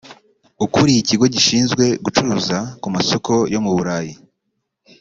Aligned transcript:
ukuriye 0.65 0.99
Ikigo 1.01 1.25
gishinzwe 1.35 1.83
Gucuruza 2.03 2.57
ku 2.81 2.87
masoko 2.95 3.31
yo 3.53 3.59
mu 3.65 3.71
Burayi 3.77 4.13